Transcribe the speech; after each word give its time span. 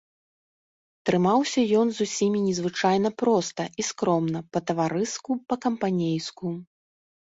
Трымаўся 1.09 1.61
ён 1.81 1.87
з 1.99 2.07
усімі 2.09 2.39
незвычайна 2.47 3.09
проста 3.25 3.61
і 3.79 3.89
скромна, 3.91 4.39
па-таварыску, 4.55 5.41
па-кампанейску. 5.51 6.61